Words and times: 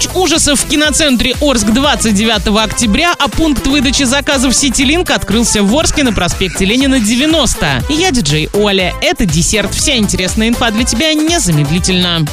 Ночь 0.00 0.08
ужасов 0.14 0.62
в 0.62 0.66
киноцентре 0.66 1.34
Орск 1.42 1.66
29 1.66 2.56
октября, 2.58 3.12
а 3.18 3.28
пункт 3.28 3.66
выдачи 3.66 4.04
заказов 4.04 4.56
Ситилинк 4.56 5.10
открылся 5.10 5.62
в 5.62 5.76
Орске 5.76 6.04
на 6.04 6.14
проспекте 6.14 6.64
Ленина 6.64 7.00
90. 7.00 7.84
Я 7.90 8.10
диджей 8.10 8.48
Оля. 8.54 8.94
Это 9.02 9.26
десерт. 9.26 9.74
Вся 9.74 9.96
интересная 9.96 10.48
инфа 10.48 10.70
для 10.70 10.84
тебя 10.84 11.12
незамедлительно. 11.12 12.26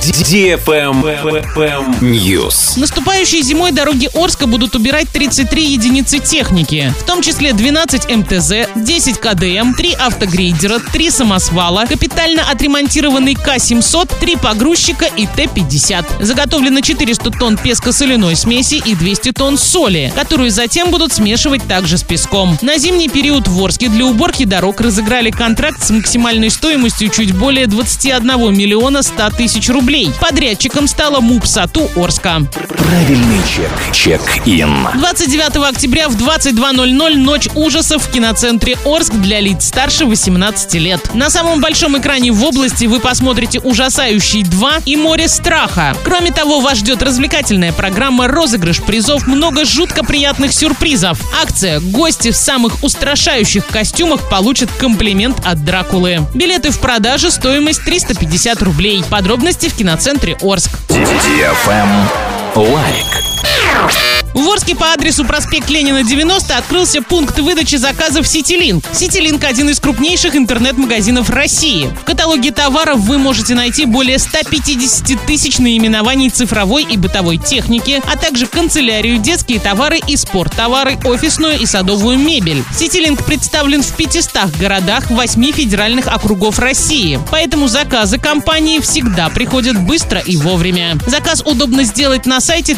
News. 2.00 2.80
Наступающей 2.80 3.42
зимой 3.42 3.74
дороги 3.74 4.10
Орска 4.14 4.48
будут 4.48 4.74
убирать 4.76 5.10
33 5.10 5.66
единицы 5.66 6.20
техники, 6.20 6.94
в 6.98 7.04
том 7.06 7.22
числе 7.22 7.52
12 7.52 8.10
МТЗ, 8.16 8.52
10 8.76 9.20
КДМ, 9.20 9.74
3 9.74 9.94
автогрейдера, 10.00 10.80
3 10.80 11.12
самосвала, 11.12 11.86
капитально 11.86 12.50
отремонтированный 12.50 13.36
К-700, 13.36 14.10
3 14.22 14.38
погрузчика 14.38 15.06
и 15.18 15.28
Т-50. 15.28 16.24
Заготовлено 16.24 16.80
400 16.80 17.32
тонн 17.32 17.57
песко-соляной 17.58 18.36
смеси 18.36 18.82
и 18.84 18.96
200 18.96 19.32
тонн 19.34 19.58
соли, 19.58 20.12
которую 20.16 20.52
затем 20.52 20.92
будут 20.92 21.14
смешивать 21.14 21.68
также 21.68 21.98
с 21.98 22.04
песком. 22.04 22.58
На 22.62 22.78
зимний 22.78 23.10
период 23.10 23.48
в 23.48 23.64
Орске 23.64 23.90
для 23.90 24.06
уборки 24.06 24.46
дорог 24.46 24.82
разыграли 24.82 25.32
контракт 25.32 25.84
с 25.84 25.90
максимальной 25.90 26.50
стоимостью 26.50 27.10
чуть 27.10 27.34
более 27.34 27.68
21 27.68 28.56
миллиона 28.56 29.02
100 29.02 29.32
тысяч 29.32 29.70
рублей. 29.70 30.12
Подрядчиком 30.20 30.88
стала 30.88 31.20
МУП 31.20 31.46
САТУ 31.46 31.90
Орска. 31.96 32.42
Правильный 32.78 33.42
чек. 33.54 33.72
Чек-ин. 33.94 34.88
29 34.96 35.58
октября 35.70 36.10
в 36.10 36.16
22.00 36.16 37.16
«Ночь 37.16 37.48
ужасов» 37.56 38.04
в 38.04 38.12
киноцентре 38.12 38.78
Орск 38.86 39.14
для 39.14 39.40
лиц 39.40 39.66
старше 39.68 40.06
18 40.06 40.74
лет. 40.76 41.14
На 41.14 41.30
самом 41.30 41.62
большом 41.62 41.98
экране 41.98 42.32
в 42.32 42.44
области 42.44 42.86
вы 42.86 43.00
посмотрите 43.00 43.60
«Ужасающий 43.60 44.44
2» 44.44 44.84
и 44.86 44.96
«Море 44.96 45.28
страха». 45.28 45.96
Кроме 46.04 46.32
того, 46.32 46.60
вас 46.60 46.78
ждет 46.78 47.02
развлекательная 47.48 47.72
программа, 47.72 48.28
розыгрыш 48.28 48.82
призов, 48.82 49.26
много 49.26 49.64
жутко 49.64 50.04
приятных 50.04 50.52
сюрпризов. 50.54 51.18
Акция 51.42 51.80
«Гости 51.80 52.32
в 52.32 52.36
самых 52.36 52.84
устрашающих 52.84 53.66
костюмах 53.66 54.30
получат 54.30 54.70
комплимент 54.72 55.38
от 55.46 55.64
Дракулы». 55.64 56.28
Билеты 56.34 56.72
в 56.72 56.80
продаже, 56.80 57.32
стоимость 57.32 57.86
350 57.86 58.62
рублей. 58.64 59.02
Подробности 59.10 59.70
в 59.70 59.76
киноцентре 59.76 60.36
Орск. 60.42 60.72
Лайк. 62.56 63.27
В 64.38 64.48
Орске 64.50 64.76
по 64.76 64.94
адресу 64.94 65.26
проспект 65.26 65.68
Ленина 65.68 66.04
90 66.04 66.56
открылся 66.56 67.02
пункт 67.02 67.40
выдачи 67.40 67.78
заказов 67.78 68.28
Ситилинк. 68.28 68.86
Ситилинк– 68.94 69.44
один 69.46 69.68
из 69.72 69.80
крупнейших 69.80 70.36
интернет-магазинов 70.36 71.32
России. 71.32 71.88
В 72.00 72.04
каталоге 72.04 72.52
товаров 72.52 73.00
вы 73.00 73.18
можете 73.18 73.56
найти 73.56 73.86
более 73.86 74.20
150 74.20 75.26
тысяч 75.26 75.58
наименований 75.58 76.30
цифровой 76.30 76.84
и 76.84 76.98
бытовой 76.98 77.38
техники, 77.38 78.00
а 78.06 78.16
также 78.16 78.46
канцелярию, 78.46 79.18
детские 79.18 79.60
товары 79.60 80.00
и 80.06 80.16
спорттовары, 80.16 81.00
офисную 81.04 81.60
и 81.60 81.66
садовую 81.66 82.20
мебель. 82.20 82.64
Ситилинк 82.78 83.26
представлен 83.26 83.82
в 83.82 83.92
500 83.96 84.56
городах 84.60 85.10
8 85.10 85.52
федеральных 85.52 86.06
округов 86.06 86.60
России, 86.60 87.20
поэтому 87.32 87.68
заказы 87.68 88.20
компании 88.20 88.82
всегда 88.82 89.30
приходят 89.30 89.82
быстро 89.82 90.20
и 90.20 90.38
вовремя. 90.38 90.96
Заказ 91.08 91.42
удобно 91.44 91.84
сделать 91.84 92.28
на 92.28 92.40
сайте 92.40 92.76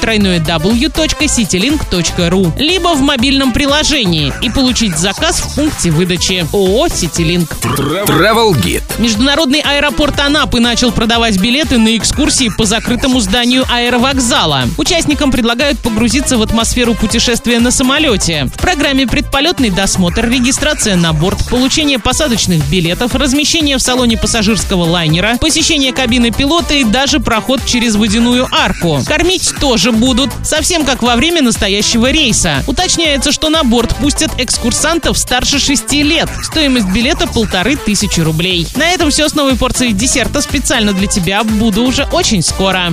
www.citylink.ru 1.49 2.53
либо 2.57 2.89
в 2.93 3.01
мобильном 3.01 3.51
приложении 3.51 4.31
и 4.41 4.49
получить 4.49 4.97
заказ 4.97 5.39
в 5.41 5.55
пункте 5.55 5.91
выдачи 5.91 6.45
ООО 6.53 6.87
«Ситилинк». 6.89 7.51
Travel 7.61 8.53
Guide. 8.53 8.83
Международный 8.99 9.61
аэропорт 9.61 10.19
Анапы 10.19 10.59
начал 10.59 10.91
продавать 10.91 11.39
билеты 11.39 11.77
на 11.77 11.97
экскурсии 11.97 12.51
по 12.55 12.65
закрытому 12.65 13.19
зданию 13.19 13.65
аэровокзала. 13.69 14.63
Участникам 14.77 15.31
предлагают 15.31 15.79
погрузиться 15.79 16.37
в 16.37 16.41
атмосферу 16.41 16.93
путешествия 16.93 17.59
на 17.59 17.71
самолете. 17.71 18.49
В 18.53 18.61
программе 18.61 19.07
предполетный 19.07 19.69
досмотр, 19.69 20.29
регистрация 20.29 20.95
на 20.95 21.13
борт, 21.13 21.47
получение 21.49 21.99
посадочных 21.99 22.67
билетов, 22.69 23.15
размещение 23.15 23.77
в 23.77 23.81
салоне 23.81 24.17
пассажирского 24.17 24.83
лайнера, 24.83 25.37
посещение 25.39 25.93
кабины 25.93 26.31
пилота 26.31 26.75
и 26.75 26.83
даже 26.83 27.19
проход 27.19 27.61
через 27.65 27.95
водяную 27.95 28.47
арку. 28.51 28.99
Кормить 29.05 29.53
тоже 29.59 29.91
будут, 29.91 30.29
совсем 30.43 30.85
как 30.85 31.01
во 31.01 31.15
время 31.15 31.38
настоящего 31.41 32.11
рейса. 32.11 32.63
Уточняется, 32.67 33.31
что 33.31 33.49
на 33.49 33.63
борт 33.63 33.95
пустят 33.97 34.31
экскурсантов 34.37 35.17
старше 35.17 35.59
6 35.59 35.91
лет. 35.93 36.29
Стоимость 36.43 36.87
билета 36.87 37.27
полторы 37.27 37.75
тысячи 37.75 38.19
рублей. 38.21 38.67
На 38.75 38.89
этом 38.91 39.09
все 39.09 39.27
с 39.27 39.35
новой 39.35 39.55
порцией 39.55 39.93
десерта 39.93 40.41
специально 40.41 40.93
для 40.93 41.07
тебя. 41.07 41.43
Буду 41.43 41.83
уже 41.83 42.05
очень 42.11 42.41
скоро. 42.41 42.87